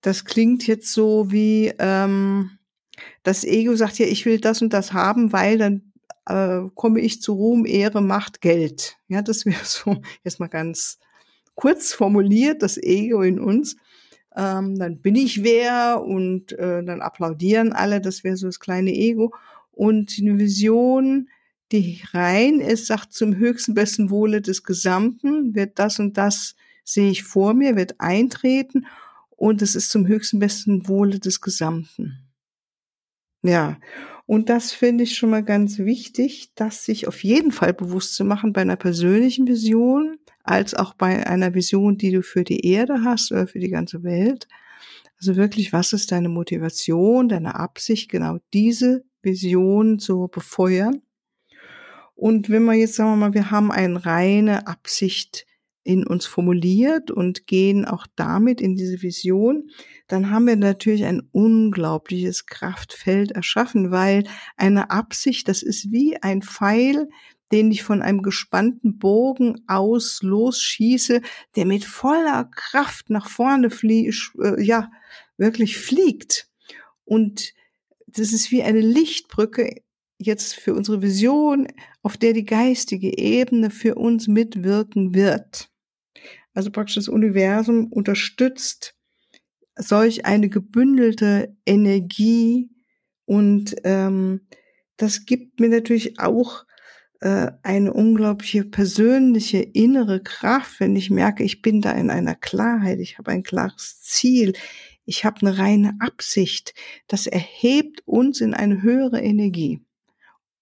Das 0.00 0.24
klingt 0.24 0.66
jetzt 0.68 0.92
so 0.92 1.32
wie, 1.32 1.72
ähm, 1.80 2.59
das 3.22 3.44
Ego 3.44 3.74
sagt 3.74 3.98
ja, 3.98 4.06
ich 4.06 4.26
will 4.26 4.40
das 4.40 4.62
und 4.62 4.72
das 4.72 4.92
haben, 4.92 5.32
weil 5.32 5.58
dann 5.58 5.92
äh, 6.26 6.68
komme 6.74 7.00
ich 7.00 7.20
zu 7.20 7.34
Ruhm, 7.34 7.66
Ehre, 7.66 8.02
Macht, 8.02 8.40
Geld. 8.40 8.96
Ja, 9.08 9.22
das 9.22 9.46
wäre 9.46 9.64
so 9.64 10.00
jetzt 10.24 10.40
mal 10.40 10.48
ganz 10.48 10.98
kurz 11.54 11.92
formuliert, 11.92 12.62
das 12.62 12.78
Ego 12.78 13.22
in 13.22 13.38
uns. 13.38 13.76
Ähm, 14.36 14.78
dann 14.78 15.00
bin 15.00 15.16
ich 15.16 15.42
wer 15.42 16.02
und 16.04 16.52
äh, 16.52 16.84
dann 16.84 17.02
applaudieren 17.02 17.72
alle, 17.72 18.00
das 18.00 18.22
wäre 18.22 18.36
so 18.36 18.46
das 18.46 18.60
kleine 18.60 18.92
Ego. 18.92 19.34
Und 19.72 20.16
eine 20.20 20.38
Vision, 20.38 21.28
die 21.72 22.02
rein 22.12 22.60
ist, 22.60 22.86
sagt 22.86 23.12
zum 23.12 23.36
höchsten 23.36 23.74
besten 23.74 24.10
Wohle 24.10 24.40
des 24.40 24.62
Gesamten, 24.62 25.54
wird 25.54 25.78
das 25.78 25.98
und 25.98 26.16
das 26.16 26.54
sehe 26.84 27.10
ich 27.10 27.24
vor 27.24 27.54
mir, 27.54 27.76
wird 27.76 28.00
eintreten 28.00 28.86
und 29.30 29.62
es 29.62 29.74
ist 29.74 29.90
zum 29.90 30.06
höchsten 30.06 30.38
besten 30.38 30.88
Wohle 30.88 31.18
des 31.18 31.40
Gesamten. 31.40 32.29
Ja, 33.42 33.78
und 34.26 34.48
das 34.48 34.72
finde 34.72 35.04
ich 35.04 35.16
schon 35.16 35.30
mal 35.30 35.42
ganz 35.42 35.78
wichtig, 35.78 36.52
das 36.54 36.84
sich 36.84 37.08
auf 37.08 37.24
jeden 37.24 37.52
Fall 37.52 37.72
bewusst 37.72 38.14
zu 38.14 38.24
machen 38.24 38.52
bei 38.52 38.60
einer 38.60 38.76
persönlichen 38.76 39.46
Vision, 39.48 40.18
als 40.44 40.74
auch 40.74 40.94
bei 40.94 41.26
einer 41.26 41.54
Vision, 41.54 41.96
die 41.96 42.12
du 42.12 42.22
für 42.22 42.44
die 42.44 42.64
Erde 42.66 43.02
hast 43.04 43.32
oder 43.32 43.46
für 43.46 43.58
die 43.58 43.70
ganze 43.70 44.02
Welt. 44.04 44.46
Also 45.18 45.36
wirklich, 45.36 45.72
was 45.72 45.92
ist 45.92 46.12
deine 46.12 46.28
Motivation, 46.28 47.28
deine 47.28 47.56
Absicht, 47.56 48.10
genau 48.10 48.38
diese 48.52 49.04
Vision 49.22 49.98
zu 49.98 50.28
befeuern? 50.28 51.02
Und 52.14 52.50
wenn 52.50 52.64
wir 52.64 52.74
jetzt 52.74 52.96
sagen 52.96 53.10
wir 53.10 53.16
mal, 53.16 53.34
wir 53.34 53.50
haben 53.50 53.72
eine 53.72 54.04
reine 54.04 54.66
Absicht 54.66 55.46
in 55.82 56.06
uns 56.06 56.26
formuliert 56.26 57.10
und 57.10 57.46
gehen 57.46 57.84
auch 57.84 58.06
damit 58.14 58.60
in 58.60 58.76
diese 58.76 59.02
Vision, 59.02 59.70
dann 60.08 60.30
haben 60.30 60.46
wir 60.46 60.56
natürlich 60.56 61.04
ein 61.04 61.22
unglaubliches 61.32 62.46
Kraftfeld 62.46 63.32
erschaffen, 63.32 63.90
weil 63.90 64.24
eine 64.56 64.90
Absicht, 64.90 65.48
das 65.48 65.62
ist 65.62 65.90
wie 65.90 66.22
ein 66.22 66.42
Pfeil, 66.42 67.08
den 67.52 67.70
ich 67.70 67.82
von 67.82 68.02
einem 68.02 68.22
gespannten 68.22 68.98
Bogen 68.98 69.62
aus 69.66 70.22
losschieße, 70.22 71.20
der 71.56 71.66
mit 71.66 71.84
voller 71.84 72.44
Kraft 72.44 73.10
nach 73.10 73.28
vorne 73.28 73.70
fliegt, 73.70 74.32
äh, 74.40 74.62
ja, 74.62 74.90
wirklich 75.36 75.78
fliegt. 75.78 76.48
Und 77.04 77.52
das 78.06 78.32
ist 78.32 78.50
wie 78.50 78.62
eine 78.62 78.80
Lichtbrücke 78.80 79.82
jetzt 80.20 80.54
für 80.54 80.74
unsere 80.74 81.02
Vision, 81.02 81.66
auf 82.02 82.16
der 82.16 82.34
die 82.34 82.44
geistige 82.44 83.16
Ebene 83.18 83.70
für 83.70 83.94
uns 83.94 84.28
mitwirken 84.28 85.14
wird. 85.14 85.70
Also 86.52 86.70
praktisch 86.70 86.96
das 86.96 87.08
Universum 87.08 87.86
unterstützt 87.90 88.94
solch 89.76 90.26
eine 90.26 90.48
gebündelte 90.50 91.56
Energie 91.64 92.70
und 93.24 93.76
ähm, 93.84 94.42
das 94.96 95.24
gibt 95.24 95.58
mir 95.58 95.70
natürlich 95.70 96.20
auch 96.20 96.66
äh, 97.20 97.52
eine 97.62 97.92
unglaubliche 97.92 98.64
persönliche 98.64 99.58
innere 99.58 100.22
Kraft, 100.22 100.80
wenn 100.80 100.96
ich 100.96 101.08
merke, 101.10 101.44
ich 101.44 101.62
bin 101.62 101.80
da 101.80 101.92
in 101.92 102.10
einer 102.10 102.34
Klarheit, 102.34 102.98
ich 102.98 103.16
habe 103.16 103.30
ein 103.30 103.42
klares 103.42 104.02
Ziel, 104.02 104.52
ich 105.06 105.24
habe 105.24 105.40
eine 105.40 105.56
reine 105.56 105.96
Absicht. 106.00 106.74
Das 107.06 107.26
erhebt 107.26 108.02
uns 108.06 108.40
in 108.40 108.52
eine 108.52 108.82
höhere 108.82 109.20
Energie. 109.20 109.80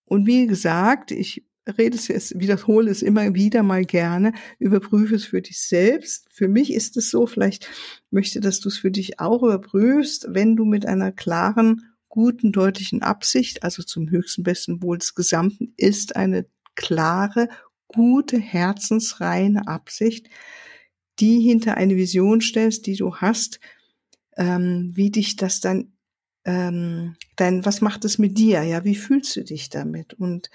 Und 0.08 0.26
wie 0.26 0.46
gesagt, 0.46 1.10
ich 1.10 1.44
rede 1.76 1.96
es 1.96 2.08
jetzt, 2.08 2.40
wiederhole 2.40 2.90
es 2.90 3.02
immer 3.02 3.34
wieder 3.34 3.62
mal 3.62 3.84
gerne, 3.84 4.32
überprüfe 4.58 5.16
es 5.16 5.26
für 5.26 5.42
dich 5.42 5.60
selbst. 5.60 6.26
Für 6.30 6.48
mich 6.48 6.72
ist 6.72 6.96
es 6.96 7.10
so, 7.10 7.26
vielleicht 7.26 7.68
möchte, 8.10 8.40
dass 8.40 8.60
du 8.60 8.68
es 8.68 8.78
für 8.78 8.90
dich 8.90 9.20
auch 9.20 9.42
überprüfst, 9.42 10.26
wenn 10.30 10.56
du 10.56 10.64
mit 10.64 10.86
einer 10.86 11.12
klaren, 11.12 11.82
guten, 12.08 12.52
deutlichen 12.52 13.02
Absicht, 13.02 13.62
also 13.62 13.82
zum 13.82 14.08
höchsten 14.08 14.42
besten 14.42 14.82
Wohl 14.82 14.98
des 14.98 15.14
Gesamten, 15.14 15.74
ist 15.76 16.16
eine 16.16 16.46
klare, 16.74 17.48
gute, 17.86 18.38
herzensreine 18.38 19.68
Absicht, 19.68 20.28
die 21.18 21.40
hinter 21.40 21.76
eine 21.76 21.96
Vision 21.96 22.40
stellst, 22.40 22.86
die 22.86 22.96
du 22.96 23.16
hast, 23.16 23.60
ähm, 24.36 24.92
wie 24.94 25.10
dich 25.10 25.36
das 25.36 25.60
dann, 25.60 25.92
ähm, 26.48 27.14
dein, 27.36 27.66
was 27.66 27.82
macht 27.82 28.06
es 28.06 28.16
mit 28.16 28.38
dir? 28.38 28.62
Ja, 28.62 28.82
wie 28.82 28.96
fühlst 28.96 29.36
du 29.36 29.44
dich 29.44 29.68
damit? 29.68 30.14
Und 30.14 30.50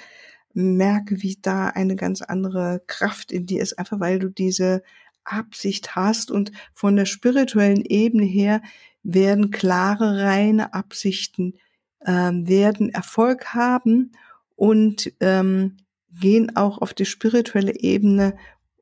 merke, 0.55 1.21
wie 1.21 1.38
da 1.39 1.67
eine 1.67 1.95
ganz 1.95 2.23
andere 2.23 2.81
Kraft 2.88 3.31
in 3.31 3.45
dir 3.45 3.62
ist, 3.62 3.77
einfach 3.77 4.00
weil 4.00 4.17
du 4.17 4.29
diese 4.29 4.81
Absicht 5.23 5.95
hast 5.95 6.31
und 6.31 6.51
von 6.73 6.95
der 6.95 7.05
spirituellen 7.05 7.85
Ebene 7.85 8.25
her 8.25 8.63
werden 9.03 9.51
klare, 9.51 10.23
reine 10.23 10.73
Absichten 10.73 11.59
ähm, 12.05 12.47
werden 12.47 12.89
Erfolg 12.89 13.53
haben 13.53 14.13
und 14.55 15.13
ähm, 15.19 15.77
gehen 16.09 16.55
auch 16.55 16.79
auf 16.79 16.95
die 16.95 17.05
spirituelle 17.05 17.79
Ebene 17.79 18.35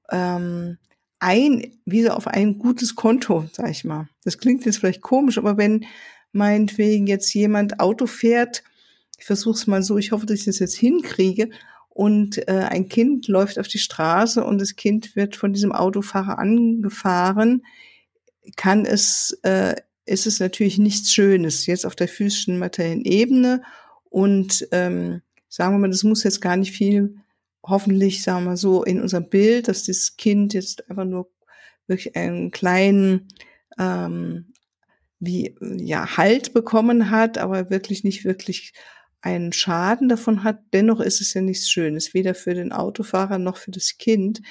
ähm, 0.09 0.77
ein, 1.19 1.73
wie 1.85 2.03
so 2.03 2.11
auf 2.11 2.27
ein 2.27 2.57
gutes 2.57 2.95
Konto, 2.95 3.49
sag 3.51 3.69
ich 3.69 3.83
mal. 3.83 4.07
Das 4.23 4.37
klingt 4.37 4.65
jetzt 4.65 4.77
vielleicht 4.77 5.01
komisch, 5.01 5.37
aber 5.37 5.57
wenn 5.57 5.85
meinetwegen 6.31 7.07
jetzt 7.07 7.33
jemand 7.33 7.79
Auto 7.79 8.07
fährt 8.07 8.63
ich 9.21 9.27
versuche 9.27 9.53
es 9.53 9.67
mal 9.67 9.83
so, 9.83 9.99
ich 9.99 10.11
hoffe, 10.11 10.25
dass 10.25 10.39
ich 10.39 10.45
das 10.45 10.57
jetzt 10.57 10.75
hinkriege. 10.75 11.51
Und 11.89 12.39
äh, 12.47 12.65
ein 12.69 12.89
Kind 12.89 13.27
läuft 13.27 13.59
auf 13.59 13.67
die 13.67 13.77
Straße 13.77 14.43
und 14.43 14.59
das 14.59 14.75
Kind 14.75 15.15
wird 15.15 15.35
von 15.35 15.53
diesem 15.53 15.71
Autofahrer 15.71 16.39
angefahren, 16.39 17.63
kann 18.55 18.83
es, 18.83 19.37
äh, 19.43 19.75
ist 20.05 20.25
es 20.25 20.39
natürlich 20.39 20.79
nichts 20.79 21.13
Schönes, 21.13 21.67
jetzt 21.67 21.85
auf 21.85 21.95
der 21.95 22.07
physischen 22.07 22.57
materiellen 22.57 23.05
Ebene. 23.05 23.61
Und 24.09 24.67
ähm, 24.71 25.21
sagen 25.49 25.75
wir 25.75 25.79
mal, 25.79 25.91
das 25.91 26.03
muss 26.03 26.23
jetzt 26.23 26.41
gar 26.41 26.57
nicht 26.57 26.71
viel, 26.71 27.17
hoffentlich, 27.63 28.23
sagen 28.23 28.45
wir 28.45 28.57
so, 28.57 28.83
in 28.83 28.99
unserem 28.99 29.29
Bild, 29.29 29.67
dass 29.67 29.83
das 29.83 30.17
Kind 30.17 30.55
jetzt 30.55 30.89
einfach 30.89 31.05
nur 31.05 31.29
wirklich 31.85 32.15
einen 32.15 32.49
kleinen 32.49 33.27
ähm, 33.77 34.51
wie 35.21 35.55
ja 35.61 36.17
Halt 36.17 36.53
bekommen 36.53 37.09
hat, 37.09 37.37
aber 37.37 37.69
wirklich 37.69 38.03
nicht 38.03 38.25
wirklich 38.25 38.73
einen 39.21 39.53
Schaden 39.53 40.09
davon 40.09 40.43
hat, 40.43 40.59
dennoch 40.73 40.99
ist 40.99 41.21
es 41.21 41.33
ja 41.33 41.41
nichts 41.41 41.69
Schönes, 41.69 42.13
weder 42.15 42.33
für 42.33 42.55
den 42.55 42.71
Autofahrer 42.71 43.37
noch 43.37 43.57
für 43.57 43.69
das 43.71 43.97
Kind. 43.99 44.41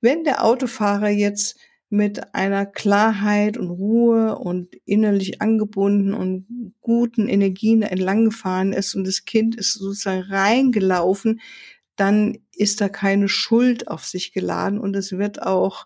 Wenn 0.00 0.22
der 0.22 0.44
Autofahrer 0.44 1.08
jetzt 1.08 1.58
mit 1.88 2.32
einer 2.34 2.64
Klarheit 2.64 3.56
und 3.58 3.70
Ruhe 3.70 4.38
und 4.38 4.76
innerlich 4.84 5.42
angebunden 5.42 6.14
und 6.14 6.74
guten 6.80 7.28
Energien 7.28 7.82
entlang 7.82 8.24
gefahren 8.24 8.72
ist 8.72 8.94
und 8.94 9.04
das 9.04 9.24
Kind 9.24 9.56
ist 9.56 9.74
sozusagen 9.74 10.22
reingelaufen, 10.22 11.40
dann 11.96 12.38
ist 12.52 12.80
da 12.80 12.88
keine 12.88 13.28
Schuld 13.28 13.88
auf 13.88 14.04
sich 14.04 14.32
geladen 14.32 14.78
und 14.78 14.94
es 14.94 15.10
wird 15.10 15.42
auch 15.42 15.84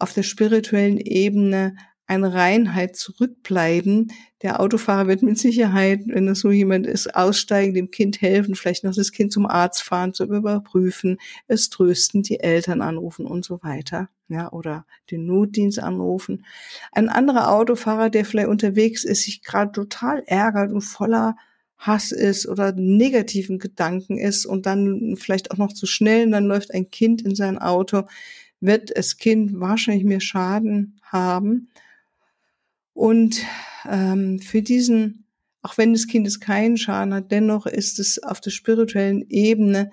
auf 0.00 0.12
der 0.12 0.24
spirituellen 0.24 0.98
Ebene 0.98 1.76
eine 2.06 2.32
Reinheit 2.32 2.96
zurückbleiben. 2.96 4.12
Der 4.42 4.60
Autofahrer 4.60 5.08
wird 5.08 5.22
mit 5.22 5.38
Sicherheit, 5.38 6.02
wenn 6.06 6.28
es 6.28 6.40
so 6.40 6.50
jemand 6.50 6.86
ist, 6.86 7.14
aussteigen, 7.14 7.74
dem 7.74 7.90
Kind 7.90 8.20
helfen, 8.20 8.54
vielleicht 8.54 8.84
noch 8.84 8.94
das 8.94 9.12
Kind 9.12 9.32
zum 9.32 9.46
Arzt 9.46 9.82
fahren, 9.82 10.14
zu 10.14 10.24
überprüfen, 10.24 11.18
es 11.48 11.68
trösten, 11.68 12.22
die 12.22 12.40
Eltern 12.40 12.80
anrufen 12.80 13.26
und 13.26 13.44
so 13.44 13.62
weiter. 13.62 14.08
Ja, 14.28 14.52
oder 14.52 14.86
den 15.10 15.26
Notdienst 15.26 15.78
anrufen. 15.78 16.44
Ein 16.92 17.08
anderer 17.08 17.52
Autofahrer, 17.52 18.10
der 18.10 18.24
vielleicht 18.24 18.48
unterwegs 18.48 19.04
ist, 19.04 19.24
sich 19.24 19.42
gerade 19.42 19.72
total 19.72 20.22
ärgert 20.26 20.72
und 20.72 20.80
voller 20.82 21.36
Hass 21.78 22.10
ist 22.10 22.48
oder 22.48 22.72
negativen 22.72 23.58
Gedanken 23.58 24.18
ist 24.18 24.46
und 24.46 24.66
dann 24.66 25.16
vielleicht 25.16 25.50
auch 25.50 25.58
noch 25.58 25.72
zu 25.72 25.86
schnell 25.86 26.24
und 26.26 26.32
dann 26.32 26.46
läuft 26.46 26.72
ein 26.72 26.90
Kind 26.90 27.22
in 27.22 27.34
sein 27.34 27.58
Auto, 27.58 28.04
wird 28.60 28.96
das 28.96 29.18
Kind 29.18 29.60
wahrscheinlich 29.60 30.04
mehr 30.04 30.20
Schaden 30.20 30.98
haben 31.02 31.68
und 32.96 33.42
ähm, 33.86 34.40
für 34.40 34.62
diesen, 34.62 35.26
auch 35.60 35.76
wenn 35.76 35.92
das 35.92 36.06
Kind 36.06 36.26
es 36.26 36.40
keinen 36.40 36.78
Schaden 36.78 37.12
hat, 37.12 37.30
dennoch 37.30 37.66
ist 37.66 37.98
es 37.98 38.22
auf 38.22 38.40
der 38.40 38.50
spirituellen 38.50 39.26
Ebene, 39.28 39.90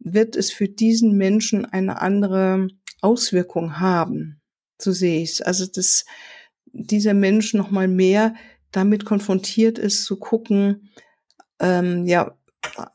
wird 0.00 0.34
es 0.34 0.50
für 0.50 0.68
diesen 0.68 1.16
Menschen 1.16 1.64
eine 1.64 2.02
andere 2.02 2.66
Auswirkung 3.02 3.78
haben. 3.78 4.40
So 4.78 4.90
sehe 4.90 5.22
ich 5.22 5.30
es. 5.30 5.42
Also, 5.42 5.64
dass 5.64 6.04
dieser 6.72 7.14
Mensch 7.14 7.54
noch 7.54 7.70
mal 7.70 7.86
mehr 7.86 8.34
damit 8.72 9.04
konfrontiert 9.04 9.78
ist, 9.78 10.04
zu 10.04 10.18
gucken, 10.18 10.90
ähm, 11.60 12.04
ja, 12.04 12.36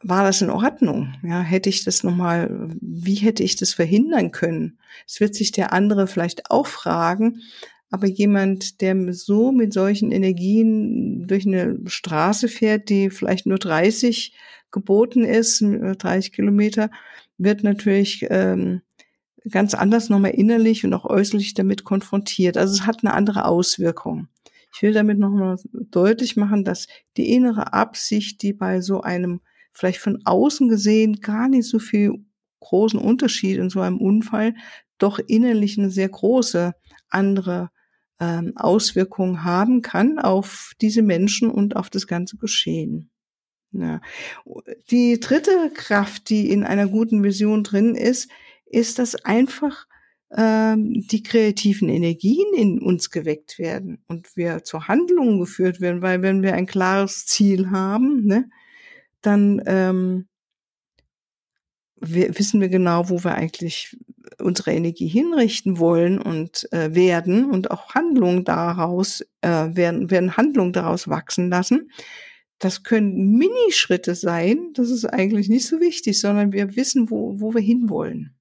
war 0.04 0.26
das 0.26 0.42
in 0.42 0.50
Ordnung? 0.50 1.16
Ja, 1.24 1.40
hätte 1.40 1.70
ich 1.70 1.86
das 1.86 2.04
nochmal, 2.04 2.76
wie 2.82 3.16
hätte 3.16 3.44
ich 3.44 3.56
das 3.56 3.74
verhindern 3.74 4.32
können? 4.32 4.80
Es 5.08 5.22
wird 5.22 5.34
sich 5.34 5.54
der 5.54 5.72
andere 5.72 6.08
vielleicht 6.08 6.52
auch 6.52 6.68
fragen, 6.68 7.42
aber 7.96 8.08
jemand, 8.08 8.82
der 8.82 9.14
so 9.14 9.54
mit 9.54 9.72
solchen 9.72 10.12
Energien 10.12 11.26
durch 11.28 11.48
eine 11.48 11.80
Straße 11.86 12.50
fährt, 12.50 12.90
die 12.90 13.10
vielleicht 13.10 13.46
nur 13.46 13.58
30 13.58 14.36
geboten 14.70 15.24
ist, 15.24 15.62
30 15.62 16.34
Kilometer, 16.34 16.92
wird 17.38 17.64
natürlich 17.64 18.28
ähm, 18.30 18.82
ganz 19.50 19.74
anders 19.76 20.10
nochmal 20.10 20.32
innerlich 20.32 20.84
und 20.84 20.94
auch 20.94 21.06
äußerlich 21.06 21.54
damit 21.54 21.86
konfrontiert. 21.86 22.58
Also 22.58 22.74
es 22.74 22.86
hat 22.86 22.98
eine 23.02 23.14
andere 23.14 23.46
Auswirkung. 23.46 24.28
Ich 24.76 24.82
will 24.82 24.92
damit 24.92 25.18
nochmal 25.18 25.56
deutlich 25.72 26.36
machen, 26.36 26.66
dass 26.66 26.88
die 27.16 27.32
innere 27.32 27.72
Absicht, 27.72 28.42
die 28.42 28.52
bei 28.52 28.82
so 28.82 29.00
einem 29.00 29.40
vielleicht 29.72 30.00
von 30.00 30.20
außen 30.26 30.68
gesehen 30.68 31.22
gar 31.22 31.48
nicht 31.48 31.70
so 31.70 31.80
viel 31.80 32.26
großen 32.60 33.00
Unterschied 33.00 33.58
in 33.58 33.70
so 33.70 33.80
einem 33.80 34.00
Unfall, 34.00 34.54
doch 34.98 35.18
innerlich 35.18 35.78
eine 35.78 35.92
sehr 35.92 36.10
große 36.10 36.74
andere 37.08 37.70
ähm, 38.20 38.54
Auswirkungen 38.56 39.44
haben 39.44 39.82
kann 39.82 40.20
auf 40.20 40.72
diese 40.82 41.02
Menschen 41.02 41.50
und 41.50 41.76
auf 41.76 41.90
das 41.90 42.08
ganze 42.08 42.38
Geschehen. 42.38 43.10
Ja. 43.72 44.02
Die 44.90 45.20
dritte 45.20 45.72
Kraft, 45.74 46.30
die 46.30 46.50
in 46.50 46.64
einer 46.64 46.88
guten 46.88 47.24
Vision 47.24 47.64
drin 47.64 47.96
ist, 47.96 48.30
ist, 48.66 49.00
dass 49.00 49.16
einfach 49.16 49.86
ähm, 50.36 51.06
die 51.08 51.24
kreativen 51.24 51.90
Energien 51.90 52.54
in 52.56 52.82
uns 52.82 53.10
geweckt 53.10 53.60
werden 53.60 54.04
und 54.08 54.36
wir 54.36 54.64
zur 54.64 54.88
Handlung 54.88 55.40
geführt 55.40 55.82
werden, 55.82 56.02
weil 56.02 56.22
wenn 56.22 56.42
wir 56.42 56.54
ein 56.54 56.66
klares 56.66 57.26
Ziel 57.26 57.70
haben, 57.70 58.26
ne, 58.26 58.50
dann 59.22 59.62
ähm, 59.66 60.28
wir, 61.96 62.38
wissen 62.38 62.62
wir 62.62 62.70
genau, 62.70 63.10
wo 63.10 63.24
wir 63.24 63.36
eigentlich 63.36 63.98
unsere 64.42 64.72
Energie 64.72 65.08
hinrichten 65.08 65.80
wollen 65.80 66.20
und 66.20 66.72
äh, 66.72 66.94
werden 66.94 67.50
und 67.50 67.72
auch 67.72 67.94
Handlungen 67.94 68.44
daraus 68.44 69.22
äh, 69.42 69.70
werden, 69.76 70.12
werden 70.12 70.38
Handlungen 70.38 70.74
daraus 70.74 71.08
wachsen 71.08 71.50
lassen. 71.50 71.92
Das 72.60 72.84
können 72.84 73.38
Minischritte 73.38 74.16
sein, 74.16 74.72
das 74.74 74.90
ist 74.90 75.06
eigentlich 75.06 75.50
nicht 75.50 75.68
so 75.68 75.80
wichtig, 75.80 76.20
sondern 76.20 76.54
wir 76.54 76.76
wissen, 76.76 77.10
wo, 77.10 77.40
wo 77.40 77.54
wir 77.54 77.62
hinwollen. 77.62 78.36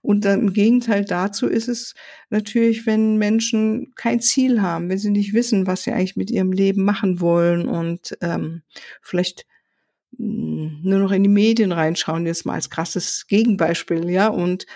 Und 0.00 0.24
dann 0.24 0.40
im 0.40 0.52
Gegenteil 0.52 1.04
dazu 1.04 1.46
ist 1.46 1.68
es 1.68 1.94
natürlich, 2.30 2.86
wenn 2.86 3.16
Menschen 3.16 3.92
kein 3.94 4.20
Ziel 4.20 4.60
haben, 4.60 4.88
wenn 4.88 4.98
sie 4.98 5.10
nicht 5.10 5.34
wissen, 5.34 5.66
was 5.66 5.84
sie 5.84 5.92
eigentlich 5.92 6.16
mit 6.16 6.30
ihrem 6.30 6.52
Leben 6.52 6.84
machen 6.84 7.20
wollen 7.20 7.68
und 7.68 8.16
ähm, 8.20 8.62
vielleicht 9.00 9.46
nur 10.18 10.98
noch 10.98 11.12
in 11.12 11.22
die 11.22 11.28
Medien 11.28 11.72
reinschauen, 11.72 12.26
jetzt 12.26 12.46
mal 12.46 12.54
als 12.54 12.70
krasses 12.70 13.26
Gegenbeispiel, 13.26 14.08
ja, 14.10 14.28
und 14.28 14.66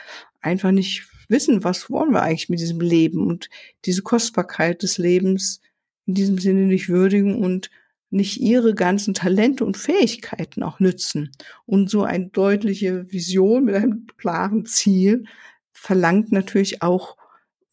einfach 0.40 0.70
nicht 0.70 1.08
wissen, 1.28 1.64
was 1.64 1.90
wollen 1.90 2.12
wir 2.12 2.22
eigentlich 2.22 2.48
mit 2.48 2.60
diesem 2.60 2.80
Leben 2.80 3.26
und 3.26 3.48
diese 3.84 4.02
Kostbarkeit 4.02 4.82
des 4.82 4.98
Lebens 4.98 5.60
in 6.06 6.14
diesem 6.14 6.38
Sinne 6.38 6.66
nicht 6.66 6.88
würdigen 6.88 7.42
und 7.42 7.70
nicht 8.10 8.40
ihre 8.40 8.74
ganzen 8.74 9.14
Talente 9.14 9.64
und 9.64 9.76
Fähigkeiten 9.76 10.62
auch 10.62 10.78
nützen. 10.78 11.32
Und 11.66 11.90
so 11.90 12.04
eine 12.04 12.28
deutliche 12.28 13.10
Vision 13.12 13.64
mit 13.64 13.74
einem 13.74 14.06
klaren 14.16 14.64
Ziel 14.64 15.24
verlangt 15.72 16.32
natürlich 16.32 16.82
auch 16.82 17.16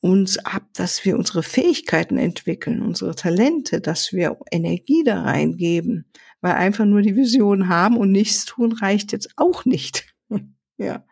uns 0.02 0.38
ab, 0.40 0.64
dass 0.74 1.06
wir 1.06 1.18
unsere 1.18 1.44
Fähigkeiten 1.44 2.18
entwickeln, 2.18 2.82
unsere 2.82 3.16
Talente, 3.16 3.80
dass 3.80 4.12
wir 4.12 4.38
Energie 4.52 5.04
da 5.06 5.22
reingeben, 5.22 6.06
weil 6.44 6.56
einfach 6.56 6.84
nur 6.84 7.02
die 7.02 7.16
Vision 7.16 7.70
haben 7.70 7.96
und 7.96 8.12
nichts 8.12 8.44
tun 8.44 8.74
reicht 8.74 9.14
jetzt 9.14 9.30
auch 9.38 9.64
nicht. 9.64 10.14
ja. 10.78 11.06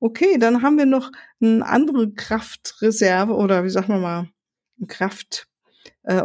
Okay, 0.00 0.36
dann 0.38 0.60
haben 0.60 0.76
wir 0.76 0.84
noch 0.84 1.10
eine 1.40 1.64
andere 1.64 2.12
Kraftreserve 2.12 3.32
oder 3.32 3.64
wie 3.64 3.70
sagen 3.70 3.88
wir 3.88 4.00
mal, 4.00 4.28
ein 4.78 4.86
Kraft 4.86 5.48
äh, 6.02 6.20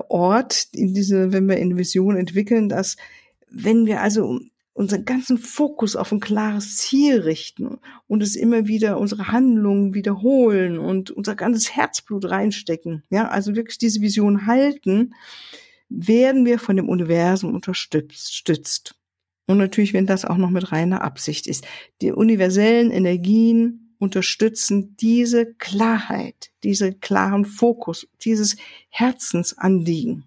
in 0.74 0.94
diese, 0.94 1.32
wenn 1.32 1.48
wir 1.48 1.58
in 1.58 1.78
Vision 1.78 2.18
entwickeln, 2.18 2.68
dass 2.68 2.98
wenn 3.50 3.86
wir 3.86 4.02
also 4.02 4.42
unseren 4.74 5.06
ganzen 5.06 5.38
Fokus 5.38 5.96
auf 5.96 6.12
ein 6.12 6.20
klares 6.20 6.76
Ziel 6.76 7.22
richten 7.22 7.78
und 8.08 8.22
es 8.22 8.36
immer 8.36 8.68
wieder 8.68 9.00
unsere 9.00 9.30
Handlungen 9.30 9.94
wiederholen 9.94 10.78
und 10.78 11.10
unser 11.10 11.36
ganzes 11.36 11.74
Herzblut 11.74 12.30
reinstecken, 12.30 13.04
ja, 13.10 13.30
also 13.30 13.56
wirklich 13.56 13.78
diese 13.78 14.02
Vision 14.02 14.46
halten, 14.46 15.14
werden 15.90 16.46
wir 16.46 16.60
von 16.60 16.76
dem 16.76 16.88
Universum 16.88 17.54
unterstützt. 17.54 18.96
Und 19.48 19.58
natürlich, 19.58 19.94
wenn 19.94 20.06
das 20.06 20.26
auch 20.26 20.38
noch 20.38 20.52
mit 20.52 20.72
reiner 20.72 21.02
Absicht 21.02 21.48
ist. 21.48 21.66
Die 22.02 22.12
universellen 22.12 22.92
Energien 22.92 23.96
unterstützen 23.98 24.96
diese 24.98 25.54
Klarheit, 25.56 26.52
diese 26.64 26.94
klaren 26.94 27.46
Fokus, 27.46 28.08
dieses 28.22 28.56
Herzensanliegen. 28.90 30.26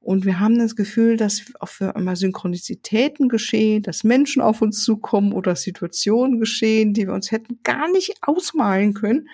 Und 0.00 0.24
wir 0.24 0.40
haben 0.40 0.58
das 0.58 0.74
Gefühl, 0.74 1.18
dass 1.18 1.42
auf 1.60 1.82
einmal 1.82 2.16
Synchronizitäten 2.16 3.28
geschehen, 3.28 3.82
dass 3.82 4.04
Menschen 4.04 4.40
auf 4.40 4.62
uns 4.62 4.82
zukommen 4.82 5.34
oder 5.34 5.54
Situationen 5.54 6.40
geschehen, 6.40 6.94
die 6.94 7.06
wir 7.06 7.12
uns 7.12 7.30
hätten 7.30 7.60
gar 7.62 7.90
nicht 7.90 8.14
ausmalen 8.22 8.94
können. 8.94 9.28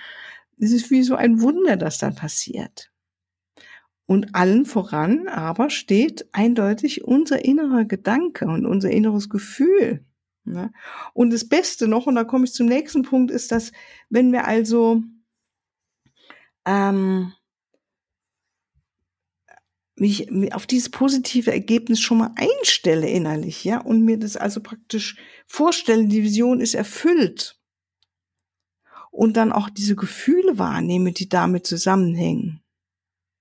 Es 0.59 0.73
ist 0.73 0.91
wie 0.91 1.05
so 1.05 1.15
ein 1.15 1.41
Wunder, 1.41 1.77
das 1.77 1.99
dann 1.99 2.17
passiert. 2.17 2.91
Und 4.07 4.35
allen 4.35 4.67
voran 4.67 5.29
aber 5.29 5.71
steht 5.71 6.29
eindeutig 6.33 7.05
unser 7.05 7.45
innerer 7.45 7.85
Gedanke 7.85 8.47
und 8.47 8.67
unser 8.67 8.91
inneres 8.91 9.31
Gefühl. 9.31 10.05
Ne? 10.45 10.73
Und 11.15 11.33
das 11.33 11.49
Beste 11.49 11.89
noch, 11.89 12.07
und 12.07 12.15
da 12.17 12.25
komme 12.25 12.45
ich 12.45 12.53
zum 12.53 12.67
nächsten 12.67 13.03
Punkt, 13.03 13.31
ist, 13.31 13.51
dass 13.51 13.73
wenn 14.11 14.31
wir 14.31 14.47
also 14.47 15.03
ähm, 16.67 17.33
mich 19.97 20.31
auf 20.53 20.67
dieses 20.67 20.91
positive 20.91 21.53
Ergebnis 21.53 22.01
schon 22.01 22.19
mal 22.19 22.35
einstelle 22.37 23.09
innerlich, 23.09 23.65
ja, 23.65 23.81
und 23.81 24.05
mir 24.05 24.19
das 24.19 24.37
also 24.37 24.61
praktisch 24.61 25.17
vorstelle, 25.47 26.07
die 26.07 26.23
Vision 26.23 26.61
ist 26.61 26.75
erfüllt 26.75 27.61
und 29.11 29.37
dann 29.37 29.53
auch 29.53 29.71
diese 29.71 29.95
Gefühle 29.95 30.59
wahrnehme, 30.59 31.13
die 31.13 31.29
damit 31.29 31.67
zusammenhängen, 31.67 32.64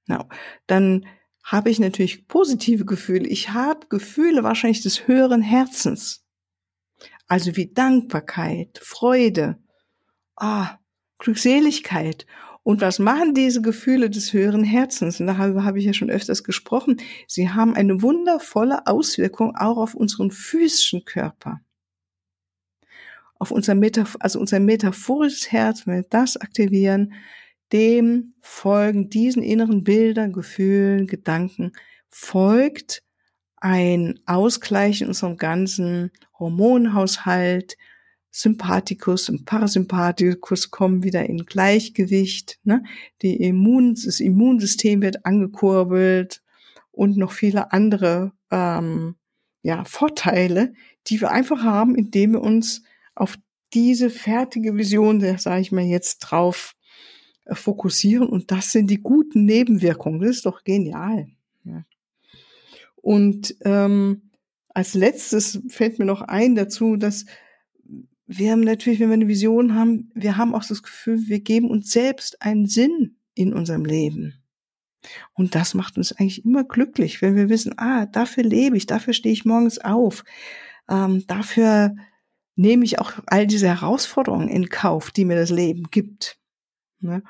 ja, 0.08 0.28
dann 0.68 1.06
habe 1.44 1.70
ich 1.70 1.80
natürlich 1.80 2.28
positive 2.28 2.86
Gefühle. 2.86 3.28
Ich 3.28 3.50
habe 3.50 3.88
Gefühle 3.90 4.44
wahrscheinlich 4.44 4.82
des 4.82 5.08
höheren 5.08 5.42
Herzens. 5.42 6.26
Also 7.28 7.56
wie 7.56 7.74
Dankbarkeit, 7.74 8.80
Freude, 8.82 9.58
ah, 10.36 10.78
Glückseligkeit. 11.20 12.26
Und 12.64 12.80
was 12.80 12.98
machen 12.98 13.34
diese 13.34 13.62
Gefühle 13.62 14.10
des 14.10 14.32
höheren 14.32 14.64
Herzens? 14.64 15.20
Und 15.20 15.28
darüber 15.28 15.66
habe 15.66 15.80
ich 15.80 15.86
ja 15.86 15.94
schon 15.94 16.10
öfters 16.10 16.46
gesprochen. 16.46 17.02
Sie 17.28 17.50
haben 17.50 17.76
eine 17.76 18.02
wundervolle 18.02 18.88
Auswirkung 18.88 19.56
auch 19.58 19.78
auf 19.78 19.96
unseren 19.96 20.32
physischen 20.32 21.04
Körper. 21.04 21.60
Auf 23.38 23.52
unser 23.52 23.76
Metaph 23.76 24.16
also 24.22 24.40
unser 24.40 24.62
metaphorisches 24.62 25.52
Herz, 25.52 25.86
wenn 25.86 25.96
wir 25.96 26.06
das 26.10 26.38
aktivieren, 26.38 27.14
dem 27.74 28.36
folgen 28.40 29.10
diesen 29.10 29.44
inneren 29.44 29.84
Bildern, 29.84 30.32
Gefühlen, 30.32 31.08
Gedanken, 31.08 31.74
folgt 32.10 33.04
ein 33.58 34.20
Ausgleich 34.26 35.02
in 35.02 35.08
unserem 35.08 35.38
ganzen 35.38 36.12
Hormonhaushalt, 36.38 37.76
Sympathikus 38.30 39.30
und 39.30 39.46
Parasympathikus 39.46 40.72
kommen 40.72 41.04
wieder 41.04 41.28
in 41.28 41.46
Gleichgewicht. 41.46 42.60
Ne? 42.64 42.84
Die 43.22 43.36
Immun, 43.38 43.94
das 43.94 44.20
Immunsystem 44.20 45.02
wird 45.02 45.26
angekurbelt 45.26 46.42
und 46.92 47.16
noch 47.16 47.32
viele 47.32 47.72
andere 47.72 48.32
ähm, 48.52 49.16
ja, 49.62 49.84
Vorteile, 49.86 50.74
die 51.08 51.22
wir 51.22 51.32
einfach 51.32 51.64
haben, 51.64 51.96
indem 51.96 52.34
wir 52.34 52.42
uns 52.42 52.84
auf 53.16 53.38
diese 53.74 54.10
fertige 54.10 54.76
Vision, 54.76 55.22
sage 55.38 55.62
ich 55.62 55.72
mal 55.72 55.84
jetzt 55.84 56.20
drauf, 56.20 56.74
fokussieren. 57.52 58.28
Und 58.28 58.52
das 58.52 58.72
sind 58.72 58.90
die 58.90 59.02
guten 59.02 59.46
Nebenwirkungen. 59.46 60.22
Das 60.22 60.32
ist 60.32 60.46
doch 60.46 60.64
genial. 60.64 61.28
Ja. 61.64 61.86
Und 62.96 63.56
ähm, 63.62 64.30
als 64.70 64.94
letztes 64.94 65.62
fällt 65.68 66.00
mir 66.00 66.06
noch 66.06 66.22
ein 66.22 66.56
dazu, 66.56 66.96
dass 66.96 67.26
wir 68.26 68.52
haben 68.52 68.62
natürlich, 68.62 69.00
wenn 69.00 69.10
wir 69.10 69.16
eine 69.16 69.28
Vision 69.28 69.76
haben, 69.76 70.10
wir 70.16 70.38
haben 70.38 70.56
auch 70.56 70.66
das 70.66 70.82
Gefühl, 70.82 71.28
wir 71.28 71.42
geben 71.42 71.70
uns 71.70 71.92
selbst 71.92 72.42
einen 72.42 72.66
Sinn 72.66 73.18
in 73.36 73.54
unserem 73.54 73.86
Leben. 73.86 74.36
Und 75.34 75.56
das 75.56 75.74
macht 75.74 75.98
uns 75.98 76.14
eigentlich 76.14 76.46
immer 76.46 76.64
glücklich, 76.64 77.22
wenn 77.22 77.36
wir 77.36 77.50
wissen, 77.50 77.78
ah, 77.78 78.06
dafür 78.06 78.44
lebe 78.44 78.78
ich, 78.78 78.86
dafür 78.86 79.14
stehe 79.14 79.34
ich 79.34 79.44
morgens 79.44 79.80
auf, 79.80 80.24
ähm, 80.90 81.26
dafür 81.28 81.96
nehme 82.56 82.86
ich 82.86 83.00
auch 83.00 83.14
all 83.26 83.48
diese 83.48 83.68
Herausforderungen 83.68 84.48
in 84.48 84.70
Kauf, 84.70 85.12
die 85.12 85.26
mir 85.26 85.36
das 85.36 85.50
Leben 85.50 85.90
gibt. 85.92 86.40
Ne? 87.04 87.24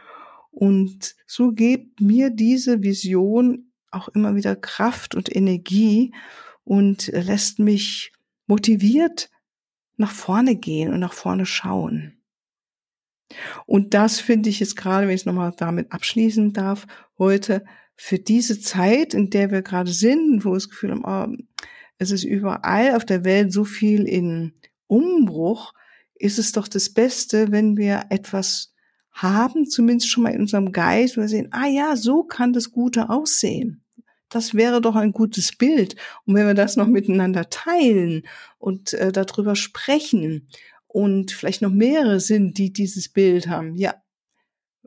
Und 0.51 1.15
so 1.25 1.51
gibt 1.51 1.99
mir 1.99 2.29
diese 2.29 2.83
Vision 2.83 3.71
auch 3.91 4.07
immer 4.09 4.35
wieder 4.35 4.55
Kraft 4.55 5.15
und 5.15 5.35
Energie 5.35 6.13
und 6.63 7.07
lässt 7.07 7.59
mich 7.59 8.11
motiviert 8.47 9.29
nach 9.97 10.11
vorne 10.11 10.55
gehen 10.55 10.93
und 10.93 10.99
nach 10.99 11.13
vorne 11.13 11.45
schauen. 11.45 12.17
Und 13.65 13.93
das 13.93 14.19
finde 14.19 14.49
ich 14.49 14.59
jetzt 14.59 14.75
gerade, 14.75 15.07
wenn 15.07 15.15
ich 15.15 15.21
es 15.21 15.25
nochmal 15.25 15.53
damit 15.57 15.91
abschließen 15.91 16.53
darf, 16.53 16.85
heute 17.17 17.63
für 17.95 18.19
diese 18.19 18.59
Zeit, 18.59 19.13
in 19.13 19.29
der 19.29 19.51
wir 19.51 19.61
gerade 19.61 19.91
sind, 19.91 20.45
wo 20.45 20.51
wir 20.51 20.55
das 20.55 20.69
Gefühl 20.69 20.91
haben, 20.91 21.03
oh, 21.05 21.43
es 21.97 22.11
ist 22.11 22.23
überall 22.23 22.95
auf 22.95 23.05
der 23.05 23.23
Welt 23.23 23.53
so 23.53 23.63
viel 23.63 24.03
in 24.07 24.53
Umbruch, 24.87 25.73
ist 26.15 26.39
es 26.39 26.51
doch 26.51 26.67
das 26.67 26.91
Beste, 26.91 27.51
wenn 27.51 27.77
wir 27.77 28.05
etwas 28.09 28.72
haben, 29.13 29.69
zumindest 29.69 30.09
schon 30.09 30.23
mal 30.23 30.33
in 30.33 30.41
unserem 30.41 30.71
Geist, 30.71 31.17
wir 31.17 31.27
sehen, 31.27 31.49
ah 31.51 31.67
ja, 31.67 31.95
so 31.95 32.23
kann 32.23 32.53
das 32.53 32.71
Gute 32.71 33.09
aussehen. 33.09 33.83
Das 34.29 34.55
wäre 34.55 34.81
doch 34.81 34.95
ein 34.95 35.11
gutes 35.11 35.55
Bild. 35.55 35.95
Und 36.25 36.33
wenn 36.35 36.47
wir 36.47 36.55
das 36.55 36.75
noch 36.75 36.87
miteinander 36.87 37.49
teilen 37.49 38.23
und 38.57 38.93
äh, 38.93 39.11
darüber 39.11 39.55
sprechen 39.55 40.47
und 40.87 41.31
vielleicht 41.31 41.61
noch 41.61 41.71
mehrere 41.71 42.19
sind, 42.19 42.57
die 42.57 42.73
dieses 42.73 43.09
Bild 43.09 43.47
haben, 43.47 43.75
ja, 43.75 43.93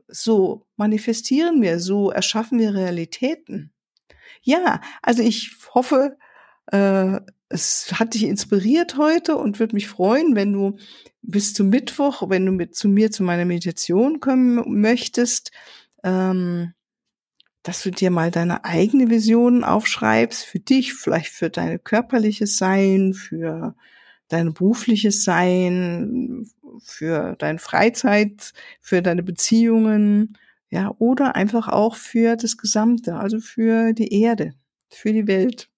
so 0.09 0.65
manifestieren 0.75 1.61
wir, 1.61 1.79
so 1.79 2.11
erschaffen 2.11 2.59
wir 2.59 2.73
Realitäten. 2.73 3.71
Ja, 4.41 4.81
also 5.01 5.23
ich 5.23 5.55
hoffe, 5.73 6.17
äh, 6.67 7.19
es 7.49 7.91
hat 7.93 8.13
dich 8.13 8.23
inspiriert 8.23 8.97
heute 8.97 9.35
und 9.37 9.59
würde 9.59 9.75
mich 9.75 9.87
freuen, 9.87 10.35
wenn 10.35 10.53
du 10.53 10.77
bis 11.21 11.53
zum 11.53 11.69
Mittwoch, 11.69 12.29
wenn 12.29 12.45
du 12.45 12.51
mit 12.51 12.75
zu 12.75 12.89
mir 12.89 13.11
zu 13.11 13.23
meiner 13.23 13.45
Meditation 13.45 14.19
kommen 14.19 14.79
möchtest. 14.81 15.51
Ähm, 16.03 16.73
dass 17.63 17.83
du 17.83 17.91
dir 17.91 18.11
mal 18.11 18.31
deine 18.31 18.63
eigene 18.63 19.09
Vision 19.09 19.65
aufschreibst, 19.65 20.45
für 20.45 20.59
dich, 20.59 20.93
vielleicht 20.93 21.33
für 21.33 21.49
dein 21.49 21.83
körperliches 21.83 22.57
Sein, 22.57 23.13
für 23.13 23.75
dein 24.29 24.53
berufliches 24.53 25.25
Sein, 25.25 26.47
für 26.81 27.35
deine 27.37 27.59
Freizeit, 27.59 28.53
für 28.79 29.01
deine 29.01 29.21
Beziehungen, 29.21 30.37
ja, 30.69 30.93
oder 30.97 31.35
einfach 31.35 31.67
auch 31.67 31.95
für 31.95 32.37
das 32.37 32.55
Gesamte, 32.55 33.15
also 33.15 33.39
für 33.39 33.91
die 33.91 34.13
Erde, 34.21 34.53
für 34.89 35.11
die 35.11 35.27
Welt. 35.27 35.69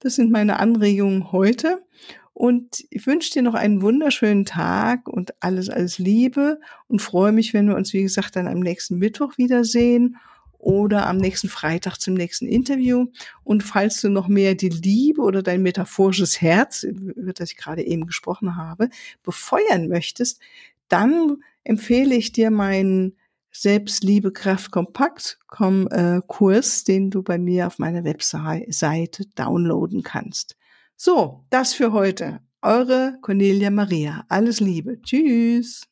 Das 0.00 0.14
sind 0.14 0.30
meine 0.30 0.58
Anregungen 0.58 1.30
heute. 1.30 1.82
Und 2.32 2.84
ich 2.88 3.06
wünsche 3.06 3.32
dir 3.32 3.42
noch 3.42 3.54
einen 3.54 3.82
wunderschönen 3.82 4.46
Tag 4.46 5.08
und 5.08 5.34
alles, 5.40 5.68
alles 5.68 5.98
Liebe 5.98 6.58
und 6.88 7.02
freue 7.02 7.32
mich, 7.32 7.52
wenn 7.52 7.68
wir 7.68 7.76
uns, 7.76 7.92
wie 7.92 8.02
gesagt, 8.02 8.34
dann 8.34 8.48
am 8.48 8.60
nächsten 8.60 8.96
Mittwoch 8.96 9.36
wiedersehen 9.36 10.16
oder 10.56 11.06
am 11.06 11.18
nächsten 11.18 11.50
Freitag 11.50 11.98
zum 11.98 12.14
nächsten 12.14 12.46
Interview. 12.46 13.08
Und 13.44 13.62
falls 13.62 14.00
du 14.00 14.08
noch 14.08 14.26
mehr 14.26 14.54
die 14.54 14.70
Liebe 14.70 15.20
oder 15.20 15.42
dein 15.42 15.62
metaphorisches 15.62 16.40
Herz, 16.40 16.82
über 16.82 17.34
das 17.34 17.50
ich 17.50 17.58
gerade 17.58 17.82
eben 17.82 18.06
gesprochen 18.06 18.56
habe, 18.56 18.88
befeuern 19.22 19.88
möchtest, 19.88 20.40
dann 20.88 21.42
empfehle 21.62 22.14
ich 22.14 22.32
dir 22.32 22.50
meinen 22.50 23.16
Selbstliebe 23.52 24.32
Kraft 24.32 24.70
Kompakt 24.70 25.38
äh, 25.90 26.20
Kurs, 26.26 26.84
den 26.84 27.10
du 27.10 27.22
bei 27.22 27.38
mir 27.38 27.66
auf 27.66 27.78
meiner 27.78 28.04
Webseite 28.04 29.26
downloaden 29.34 30.02
kannst. 30.02 30.56
So, 30.96 31.44
das 31.50 31.74
für 31.74 31.92
heute. 31.92 32.40
Eure 32.62 33.16
Cornelia 33.22 33.70
Maria. 33.70 34.24
Alles 34.28 34.60
Liebe. 34.60 35.00
Tschüss. 35.02 35.82